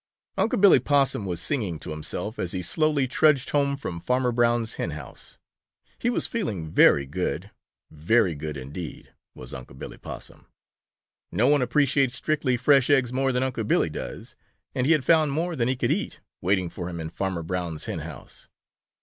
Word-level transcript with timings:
Unc' 0.35 0.59
Billy 0.59 0.79
Possum 0.79 1.25
was 1.27 1.39
singing 1.39 1.77
to 1.77 1.91
himself, 1.91 2.39
as 2.39 2.53
he 2.53 2.63
slowly 2.63 3.07
trudged 3.07 3.51
home 3.51 3.77
from 3.77 3.99
Farmer 3.99 4.31
Brown's 4.31 4.73
hen 4.73 4.89
house. 4.89 5.37
He 5.99 6.09
was 6.09 6.25
feeling 6.25 6.71
very 6.71 7.05
good, 7.05 7.51
very 7.91 8.33
good 8.33 8.57
indeed, 8.57 9.13
was 9.35 9.53
Unc' 9.53 9.77
Billy 9.77 9.99
Possum. 9.99 10.47
No 11.31 11.45
one 11.45 11.61
appreciates 11.61 12.15
strictly 12.15 12.57
fresh 12.57 12.89
eggs 12.89 13.13
more 13.13 13.31
than 13.31 13.43
Unc' 13.43 13.67
Billy 13.67 13.91
does, 13.91 14.35
and 14.73 14.87
he 14.87 14.93
had 14.93 15.05
found 15.05 15.33
more 15.33 15.55
than 15.55 15.67
he 15.67 15.75
could 15.75 15.91
eat 15.91 16.19
waiting 16.41 16.71
for 16.71 16.89
him 16.89 16.99
in 16.99 17.11
Farmer 17.11 17.43
Brown's 17.43 17.85
hen 17.85 17.99
house. 17.99 18.49